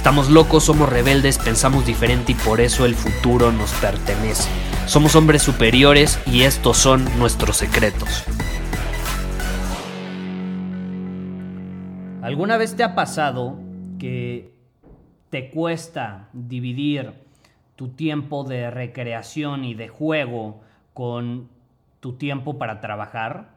Estamos 0.00 0.30
locos, 0.30 0.64
somos 0.64 0.88
rebeldes, 0.88 1.36
pensamos 1.36 1.84
diferente 1.84 2.32
y 2.32 2.34
por 2.34 2.62
eso 2.62 2.86
el 2.86 2.94
futuro 2.94 3.52
nos 3.52 3.70
pertenece. 3.74 4.48
Somos 4.86 5.14
hombres 5.14 5.42
superiores 5.42 6.18
y 6.26 6.44
estos 6.44 6.78
son 6.78 7.04
nuestros 7.18 7.58
secretos. 7.58 8.24
¿Alguna 12.22 12.56
vez 12.56 12.76
te 12.76 12.82
ha 12.82 12.94
pasado 12.94 13.58
que 13.98 14.54
te 15.28 15.50
cuesta 15.50 16.30
dividir 16.32 17.12
tu 17.76 17.88
tiempo 17.88 18.44
de 18.44 18.70
recreación 18.70 19.66
y 19.66 19.74
de 19.74 19.88
juego 19.88 20.62
con 20.94 21.50
tu 22.00 22.14
tiempo 22.14 22.56
para 22.56 22.80
trabajar? 22.80 23.50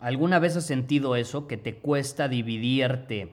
¿Alguna 0.00 0.38
vez 0.38 0.56
has 0.56 0.64
sentido 0.64 1.16
eso, 1.16 1.46
que 1.46 1.58
te 1.58 1.74
cuesta 1.74 2.28
dividirte 2.28 3.30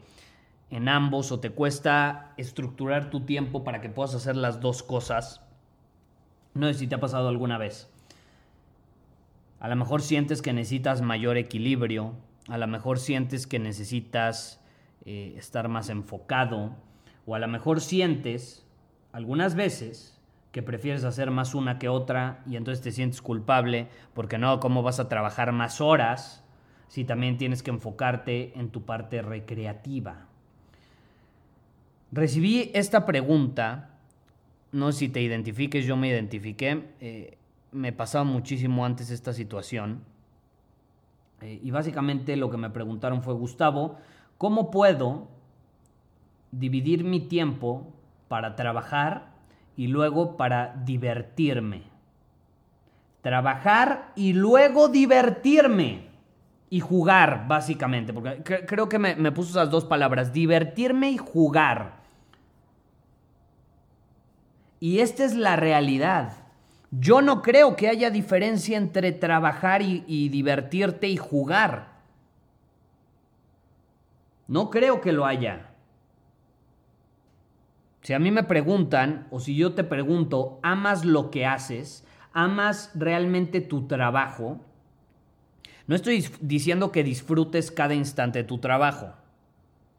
en 0.70 0.90
ambos 0.90 1.32
o 1.32 1.40
te 1.40 1.52
cuesta 1.52 2.34
estructurar 2.38 3.10
tu 3.10 3.22
tiempo 3.22 3.64
para 3.64 3.82
que 3.82 3.90
puedas 3.90 4.16
hacer 4.16 4.36
las 4.36 4.60
dos 4.60 4.84
cosas? 4.84 5.42
No 6.54 6.68
sé 6.68 6.76
si 6.76 6.88
te 6.88 6.96
ha 6.96 7.00
pasado 7.00 7.28
alguna 7.30 7.58
vez. 7.58 7.90
A 9.60 9.68
lo 9.68 9.76
mejor 9.76 10.02
sientes 10.02 10.42
que 10.42 10.54
necesitas 10.54 11.02
mayor 11.02 11.38
equilibrio, 11.38 12.14
a 12.50 12.58
lo 12.58 12.68
mejor 12.68 13.00
sientes 13.00 13.48
que 13.48 13.60
necesitas 13.60 14.62
eh, 15.06 15.36
estar 15.38 15.70
más 15.70 15.90
enfocado, 15.90 16.76
o 17.26 17.36
a 17.36 17.40
lo 17.40 17.48
mejor 17.48 17.80
sientes 17.80 18.66
algunas 19.14 19.56
veces 19.56 20.20
que 20.52 20.62
prefieres 20.62 21.04
hacer 21.04 21.32
más 21.32 21.56
una 21.56 21.80
que 21.80 21.90
otra 21.90 22.44
y 22.46 22.58
entonces 22.58 22.84
te 22.84 22.92
sientes 22.92 23.22
culpable 23.22 23.88
porque 24.14 24.38
no, 24.38 24.60
¿cómo 24.60 24.84
vas 24.84 25.00
a 25.00 25.10
trabajar 25.10 25.52
más 25.52 25.82
horas 25.82 26.44
si 26.88 27.06
también 27.06 27.38
tienes 27.38 27.64
que 27.64 27.72
enfocarte 27.72 28.58
en 28.60 28.70
tu 28.70 28.86
parte 28.86 29.22
recreativa? 29.22 30.28
Recibí 32.14 32.72
esta 32.74 33.06
pregunta, 33.06 33.90
no 34.72 34.92
sé 34.92 35.00
si 35.00 35.10
te 35.10 35.22
identifiques, 35.22 35.86
yo 35.86 35.98
me 35.98 36.08
identifiqué, 36.08 36.84
eh, 37.02 37.38
me 37.72 37.92
pasaba 37.92 38.24
muchísimo 38.24 38.86
antes 38.86 39.10
esta 39.10 39.34
situación 39.34 40.04
eh, 41.42 41.60
y 41.62 41.72
básicamente 41.72 42.38
lo 42.38 42.50
que 42.50 42.58
me 42.58 42.70
preguntaron 42.70 43.24
fue, 43.24 43.34
Gustavo, 43.34 43.98
¿Cómo 44.44 44.72
puedo 44.72 45.30
dividir 46.52 47.06
mi 47.06 47.22
tiempo 47.22 47.94
para 48.28 48.58
trabajar 48.58 49.32
y 49.78 49.88
luego 49.88 50.36
para 50.36 50.76
divertirme? 50.84 51.84
Trabajar 53.22 54.12
y 54.18 54.34
luego 54.34 54.90
divertirme. 54.90 56.12
Y 56.70 56.82
jugar, 56.82 57.48
básicamente. 57.48 58.12
Porque 58.12 58.44
creo 58.44 58.90
que 58.90 59.00
me, 59.00 59.16
me 59.16 59.32
puso 59.32 59.52
esas 59.52 59.72
dos 59.72 59.86
palabras. 59.86 60.34
Divertirme 60.34 61.12
y 61.12 61.18
jugar. 61.18 62.03
Y 64.84 65.00
esta 65.00 65.24
es 65.24 65.34
la 65.34 65.56
realidad. 65.56 66.34
Yo 66.92 67.22
no 67.22 67.42
creo 67.42 67.78
que 67.78 67.88
haya 67.88 68.10
diferencia 68.10 68.78
entre 68.78 69.14
trabajar 69.14 69.82
y, 69.82 70.28
divertirte 70.28 71.08
y 71.08 71.16
jugar. 71.16 72.02
No 74.50 74.70
creo 74.70 75.00
que 75.00 75.14
lo 75.14 75.26
haya. 75.26 75.70
Si 78.02 78.12
a 78.12 78.20
mí 78.20 78.30
me 78.30 78.44
preguntan, 78.44 79.26
o 79.32 79.40
si 79.40 79.56
yo 79.56 79.74
te 79.74 79.86
pregunto, 79.86 80.60
¿amas 80.64 81.06
lo 81.06 81.32
que 81.32 81.46
haces? 81.46 82.06
¿Amas 82.34 82.92
realmente 82.94 83.62
tu 83.62 83.88
trabajo? 83.88 84.60
No 85.88 85.96
estoy 85.96 86.28
diciendo 86.42 86.92
que 86.92 87.06
disfrutes 87.06 87.72
cada 87.72 87.94
instante 87.94 88.40
de 88.40 88.44
tu 88.44 88.58
trabajo, 88.58 89.14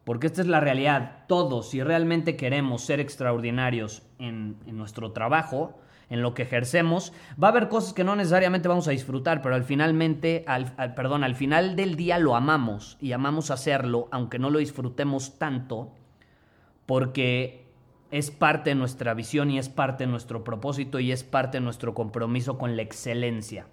porque 0.05 0.27
esta 0.27 0.41
es 0.41 0.47
la 0.47 0.61
realidad. 0.61 1.25
Todos, 1.27 1.71
si 1.71 1.83
realmente 1.83 2.37
queremos 2.37 2.83
ser 2.83 2.99
extraordinarios 2.99 4.03
en, 4.19 4.57
nuestro 4.67 5.11
trabajo, 5.11 5.79
en 6.09 6.21
lo 6.21 6.35
que 6.35 6.43
ejercemos, 6.43 7.11
va 7.41 7.47
a 7.47 7.51
haber 7.51 7.67
cosas 7.67 7.93
que 7.93 8.03
no 8.03 8.15
necesariamente 8.15 8.67
vamos 8.67 8.87
a 8.87 8.91
disfrutar, 8.91 9.41
pero 9.41 9.55
al 9.55 9.63
finalmente, 9.63 10.45
al, 10.47 10.93
perdón, 10.93 11.23
al 11.23 11.35
final 11.35 11.75
del 11.75 11.95
día 11.95 12.19
lo 12.19 12.35
amamos 12.35 12.97
y 13.01 13.11
amamos 13.11 13.49
hacerlo, 13.49 14.07
aunque 14.11 14.37
no 14.37 14.51
lo 14.51 14.59
disfrutemos 14.59 15.39
tanto, 15.39 15.91
porque 16.85 17.65
es 18.11 18.29
parte 18.29 18.69
de 18.69 18.75
nuestra 18.75 19.15
visión 19.15 19.49
y 19.49 19.57
es 19.57 19.69
parte 19.69 20.05
de 20.05 20.11
nuestro 20.11 20.43
propósito 20.43 20.99
y 20.99 21.11
es 21.11 21.23
parte 21.23 21.57
de 21.57 21.63
nuestro 21.63 21.95
compromiso 21.95 22.59
con 22.59 22.75
la 22.75 22.83
excelencia. 22.83 23.65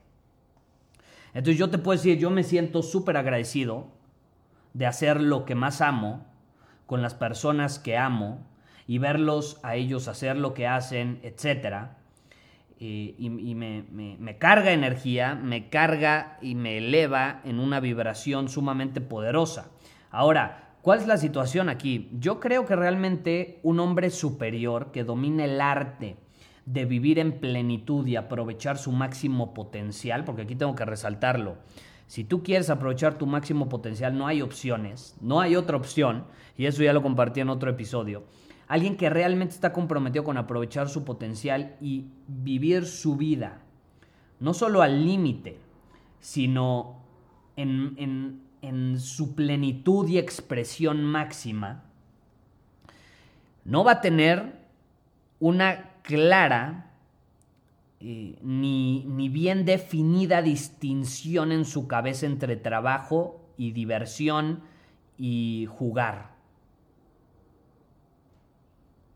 Entonces 1.35 1.59
yo 1.59 1.69
te 1.69 1.77
puedo 1.77 1.99
decir, 1.99 2.19
yo 2.19 2.31
me 2.31 2.43
siento 2.43 2.83
súper 2.83 3.19
agradecido 3.19 3.89
de 4.75 4.87
hacer 4.87 5.21
lo 5.21 5.45
que 5.45 5.55
más 5.55 5.81
amo 5.81 6.27
con 6.87 7.03
las 7.03 7.15
personas 7.15 7.79
que 7.79 7.97
amo 7.97 8.47
y 8.87 8.99
verlos 8.99 9.59
a 9.63 9.77
ellos 9.77 10.09
hacer 10.09 10.37
lo 10.37 10.55
que 10.55 10.67
hacen, 10.67 11.21
etcétera 11.23 11.99
eh, 12.85 13.15
y, 13.17 13.55
me, 13.55 14.39
carga 14.39 14.73
energía, 14.73 15.37
me 15.37 15.69
carga 15.69 16.37
y 16.43 16.57
me 16.57 16.79
eleva 16.79 17.41
en 17.45 17.61
una 17.61 17.79
vibración 17.79 18.49
sumamente 18.49 19.01
poderosa. 19.01 19.71
Ahora, 20.11 20.75
¿cuál 20.83 20.99
es 20.99 21.07
la 21.07 21.17
situación 21.17 21.69
aquí? 21.69 22.11
Yo 22.19 22.41
creo 22.41 22.67
que 22.67 22.75
realmente 22.75 23.61
un 23.63 23.79
hombre 23.79 24.11
superior 24.11 24.91
que 24.91 25.05
domine 25.05 25.45
el 25.45 25.61
arte 25.61 26.17
de 26.67 26.85
vivir 26.85 27.21
en 27.21 27.39
plenitud 27.39 28.05
y 28.09 28.17
aprovechar 28.17 28.79
su 28.79 28.91
máximo 28.91 29.55
potencial, 29.55 30.25
porque 30.25 30.43
aquí 30.43 30.57
tengo 30.57 30.75
que 30.75 30.85
resaltarlo, 30.85 31.59
si 32.13 32.25
tú 32.25 32.43
quieres 32.43 32.69
aprovechar 32.69 33.17
tu 33.17 33.25
máximo 33.25 33.71
potencial, 33.71 34.19
no 34.19 34.27
hay 34.27 34.43
opciones, 34.43 35.17
no 35.23 35.41
hay 35.41 35.57
otra 35.57 35.79
opción, 35.79 36.27
y 36.59 36.67
eso 36.67 36.83
ya 36.83 36.93
lo 36.93 37.03
compartí 37.03 37.41
en 37.41 37.49
otro 37.49 37.71
episodio. 37.71 38.25
Alguien 38.69 38.99
que 38.99 39.09
realmente 39.09 39.55
está 39.55 39.73
comprometido 39.73 40.23
con 40.23 40.37
aprovechar 40.37 40.91
su 40.91 41.05
potencial 41.05 41.75
y 41.81 42.09
vivir 42.29 42.85
su 42.85 43.17
vida, 43.17 43.63
no 44.41 44.53
solo 44.53 44.83
al 44.83 45.07
límite, 45.07 45.57
sino 46.21 47.01
en, 47.57 48.43
su 48.99 49.35
plenitud 49.35 50.07
y 50.07 50.19
expresión 50.19 51.03
máxima, 51.05 51.85
no 53.65 53.85
va 53.85 53.93
a 53.93 54.01
tener 54.03 54.53
una 55.41 55.93
clara 56.03 56.92
eh, 58.05 58.39
ni, 58.43 59.05
ni, 59.05 59.29
bien 59.29 59.65
definida 59.65 60.43
distinción 60.43 61.53
en 61.53 61.65
su 61.65 61.87
cabeza 61.87 62.27
entre 62.27 62.57
trabajo 62.57 63.41
y 63.57 63.71
diversión 63.71 64.65
y 65.17 65.69
jugar. 65.71 66.33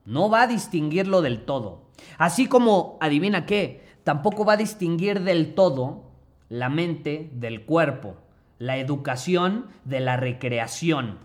No 0.04 0.30
va 0.30 0.42
a 0.42 0.46
distinguirlo 0.46 1.20
del 1.20 1.44
todo. 1.44 1.82
Así 2.16 2.46
como, 2.46 2.96
adivina 3.00 3.44
qué, 3.44 3.84
tampoco 4.04 4.44
va 4.44 4.52
a 4.52 4.56
distinguir 4.56 5.22
del 5.22 5.54
todo 5.54 6.04
la 6.48 6.68
mente 6.68 7.30
del 7.32 7.64
cuerpo, 7.64 8.16
la 8.58 8.76
educación 8.76 9.66
de 9.84 9.98
la 9.98 10.16
recreación. 10.16 11.18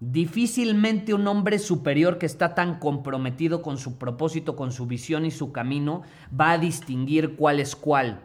Difícilmente 0.00 1.12
un 1.12 1.28
hombre 1.28 1.58
superior 1.58 2.16
que 2.16 2.24
está 2.24 2.54
tan 2.54 2.78
comprometido 2.78 3.60
con 3.60 3.76
su 3.76 3.98
propósito, 3.98 4.56
con 4.56 4.72
su 4.72 4.86
visión 4.86 5.26
y 5.26 5.30
su 5.30 5.52
camino, 5.52 6.02
va 6.38 6.52
a 6.52 6.58
distinguir 6.58 7.36
cuál 7.36 7.60
es 7.60 7.76
cuál. 7.76 8.22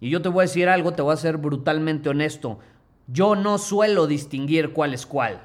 Y 0.00 0.08
yo 0.08 0.22
te 0.22 0.30
voy 0.30 0.40
a 0.40 0.48
decir 0.48 0.70
algo, 0.70 0.92
te 0.92 1.02
voy 1.02 1.12
a 1.12 1.18
ser 1.18 1.36
brutalmente 1.36 2.08
honesto. 2.08 2.60
Yo 3.06 3.36
no 3.36 3.58
suelo 3.58 4.06
distinguir 4.06 4.72
cuál 4.72 4.94
es 4.94 5.04
cuál. 5.04 5.42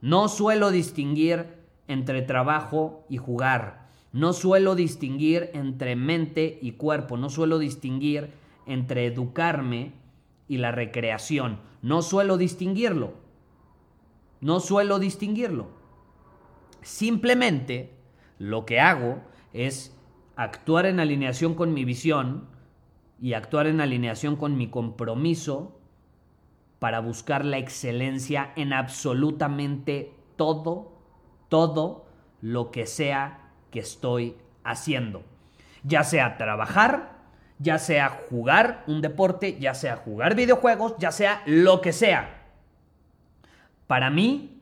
No 0.00 0.28
suelo 0.28 0.70
distinguir 0.70 1.46
entre 1.86 2.22
trabajo 2.22 3.04
y 3.10 3.18
jugar. 3.18 3.88
No 4.12 4.32
suelo 4.32 4.74
distinguir 4.74 5.50
entre 5.52 5.96
mente 5.96 6.58
y 6.62 6.72
cuerpo. 6.72 7.18
No 7.18 7.28
suelo 7.28 7.58
distinguir 7.58 8.30
entre 8.66 9.04
educarme 9.04 9.92
y 10.48 10.56
la 10.56 10.72
recreación. 10.72 11.58
No 11.82 12.00
suelo 12.00 12.38
distinguirlo. 12.38 13.21
No 14.42 14.60
suelo 14.60 14.98
distinguirlo. 14.98 15.68
Simplemente 16.82 17.94
lo 18.38 18.66
que 18.66 18.80
hago 18.80 19.22
es 19.52 19.96
actuar 20.34 20.86
en 20.86 20.98
alineación 20.98 21.54
con 21.54 21.72
mi 21.72 21.84
visión 21.84 22.48
y 23.20 23.34
actuar 23.34 23.68
en 23.68 23.80
alineación 23.80 24.34
con 24.34 24.58
mi 24.58 24.68
compromiso 24.68 25.78
para 26.80 26.98
buscar 26.98 27.44
la 27.44 27.58
excelencia 27.58 28.52
en 28.56 28.72
absolutamente 28.72 30.12
todo, 30.34 30.92
todo 31.48 32.06
lo 32.40 32.72
que 32.72 32.86
sea 32.86 33.52
que 33.70 33.78
estoy 33.78 34.36
haciendo. 34.64 35.22
Ya 35.84 36.02
sea 36.02 36.36
trabajar, 36.36 37.20
ya 37.60 37.78
sea 37.78 38.08
jugar 38.28 38.82
un 38.88 39.02
deporte, 39.02 39.56
ya 39.60 39.74
sea 39.74 39.94
jugar 39.94 40.34
videojuegos, 40.34 40.96
ya 40.98 41.12
sea 41.12 41.44
lo 41.46 41.80
que 41.80 41.92
sea. 41.92 42.41
Para 43.92 44.08
mí, 44.08 44.58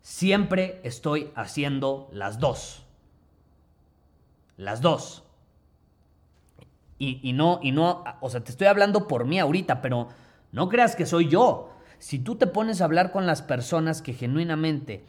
siempre 0.00 0.80
estoy 0.84 1.32
haciendo 1.34 2.08
las 2.14 2.38
dos. 2.38 2.86
Las 4.56 4.80
dos. 4.80 5.22
Y, 6.98 7.34
no, 7.34 7.60
y 7.62 7.72
no, 7.72 8.04
o 8.22 8.30
sea, 8.30 8.42
te 8.42 8.52
estoy 8.52 8.68
hablando 8.68 9.06
por 9.06 9.26
mí 9.26 9.38
ahorita, 9.38 9.82
pero 9.82 10.08
no 10.52 10.70
creas 10.70 10.96
que 10.96 11.04
soy 11.04 11.28
yo. 11.28 11.74
Si 11.98 12.20
tú 12.20 12.36
te 12.36 12.46
pones 12.46 12.80
a 12.80 12.86
hablar 12.86 13.12
con 13.12 13.26
las 13.26 13.42
personas 13.42 14.00
que 14.00 14.14
genuinamente 14.14 15.04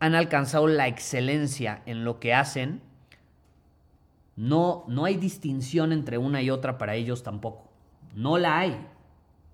han 0.00 0.16
alcanzado 0.16 0.66
la 0.66 0.88
excelencia 0.88 1.80
en 1.86 2.04
lo 2.04 2.18
que 2.18 2.34
hacen, 2.34 2.82
no, 4.34 4.82
no 4.88 5.04
hay 5.04 5.16
distinción 5.16 5.92
entre 5.92 6.18
una 6.18 6.42
y 6.42 6.50
otra 6.50 6.76
para 6.76 6.96
ellos 6.96 7.22
tampoco. 7.22 7.70
No 8.16 8.36
la 8.36 8.58
hay. 8.58 8.84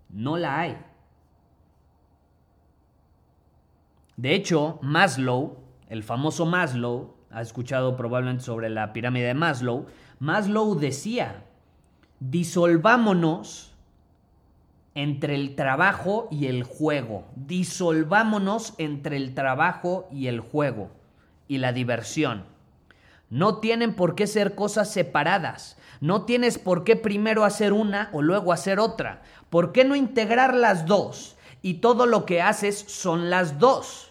No 0.08 0.38
la 0.38 0.58
hay. 0.58 0.78
De 4.20 4.34
hecho, 4.34 4.78
Maslow, 4.82 5.56
el 5.88 6.02
famoso 6.02 6.44
Maslow, 6.44 7.14
ha 7.30 7.40
escuchado 7.40 7.96
probablemente 7.96 8.44
sobre 8.44 8.68
la 8.68 8.92
pirámide 8.92 9.28
de 9.28 9.32
Maslow, 9.32 9.86
Maslow 10.18 10.74
decía, 10.74 11.44
disolvámonos 12.18 13.72
entre 14.94 15.36
el 15.36 15.54
trabajo 15.54 16.28
y 16.30 16.48
el 16.48 16.64
juego. 16.64 17.24
Disolvámonos 17.34 18.74
entre 18.76 19.16
el 19.16 19.32
trabajo 19.32 20.06
y 20.12 20.26
el 20.26 20.40
juego 20.40 20.90
y 21.48 21.56
la 21.56 21.72
diversión. 21.72 22.44
No 23.30 23.56
tienen 23.56 23.94
por 23.94 24.16
qué 24.16 24.26
ser 24.26 24.54
cosas 24.54 24.92
separadas. 24.92 25.78
No 26.02 26.26
tienes 26.26 26.58
por 26.58 26.84
qué 26.84 26.94
primero 26.94 27.42
hacer 27.42 27.72
una 27.72 28.10
o 28.12 28.20
luego 28.20 28.52
hacer 28.52 28.80
otra. 28.80 29.22
¿Por 29.48 29.72
qué 29.72 29.86
no 29.86 29.96
integrar 29.96 30.54
las 30.54 30.84
dos? 30.84 31.38
Y 31.62 31.74
todo 31.74 32.04
lo 32.04 32.26
que 32.26 32.42
haces 32.42 32.78
son 32.86 33.30
las 33.30 33.58
dos. 33.58 34.09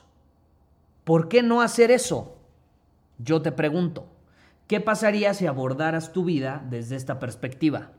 ¿Por 1.09 1.27
qué 1.27 1.41
no 1.41 1.63
hacer 1.63 1.89
eso? 1.89 2.37
Yo 3.17 3.41
te 3.41 3.51
pregunto, 3.51 4.13
¿qué 4.67 4.79
pasaría 4.79 5.33
si 5.33 5.47
abordaras 5.47 6.13
tu 6.13 6.23
vida 6.23 6.63
desde 6.69 6.97
esta 6.97 7.17
perspectiva? 7.17 7.93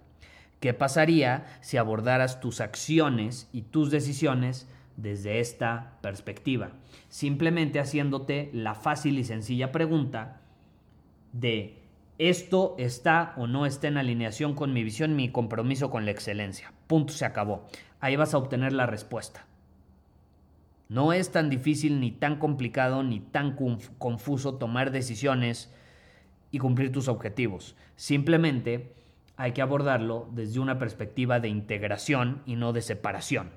¿Qué 0.60 0.74
pasaría 0.74 1.58
si 1.60 1.76
abordaras 1.76 2.38
tus 2.38 2.60
acciones 2.60 3.48
y 3.52 3.62
tus 3.62 3.90
decisiones 3.90 4.68
desde 4.96 5.40
esta 5.40 5.98
perspectiva? 6.02 6.70
Simplemente 7.08 7.80
haciéndote 7.80 8.48
la 8.52 8.76
fácil 8.76 9.18
y 9.18 9.24
sencilla 9.24 9.72
pregunta 9.72 10.42
de 11.32 11.82
esto 12.18 12.76
está 12.78 13.34
o 13.36 13.48
no 13.48 13.66
está 13.66 13.88
en 13.88 13.98
alineación 13.98 14.54
con 14.54 14.72
mi 14.72 14.84
visión, 14.84 15.16
mi 15.16 15.32
compromiso 15.32 15.90
con 15.90 16.04
la 16.04 16.12
excelencia. 16.12 16.72
Punto, 16.86 17.12
se 17.12 17.24
acabó. 17.24 17.66
Ahí 17.98 18.14
vas 18.14 18.34
a 18.34 18.38
obtener 18.38 18.72
la 18.72 18.86
respuesta. 18.86 19.48
No 20.90 21.12
es 21.12 21.30
tan 21.30 21.50
difícil, 21.50 22.00
ni 22.00 22.10
tan 22.10 22.40
complicado, 22.40 23.04
ni 23.04 23.20
tan 23.20 23.56
confuso 23.98 24.56
tomar 24.56 24.90
decisiones 24.90 25.72
y 26.50 26.58
cumplir 26.58 26.90
tus 26.90 27.06
objetivos. 27.06 27.76
Simplemente 27.94 28.92
hay 29.36 29.52
que 29.52 29.62
abordarlo 29.62 30.28
desde 30.32 30.58
una 30.58 30.80
perspectiva 30.80 31.38
de 31.38 31.48
integración 31.48 32.42
y 32.44 32.56
no 32.56 32.72
de 32.72 32.82
separación. 32.82 33.50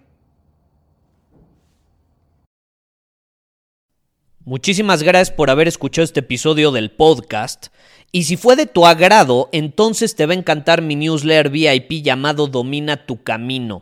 Muchísimas 4.45 5.01
gracias 5.01 5.35
por 5.35 5.49
haber 5.49 5.67
escuchado 5.67 6.03
este 6.03 6.19
episodio 6.19 6.71
del 6.71 6.91
podcast. 6.91 7.69
Y 8.11 8.25
si 8.25 8.37
fue 8.37 8.55
de 8.55 8.67
tu 8.67 8.85
agrado, 8.85 9.49
entonces 9.51 10.15
te 10.15 10.27
va 10.27 10.33
a 10.33 10.37
encantar 10.37 10.83
mi 10.83 10.95
newsletter 10.95 11.49
VIP 11.49 12.03
llamado 12.03 12.45
Domina 12.45 13.07
tu 13.07 13.23
Camino. 13.23 13.81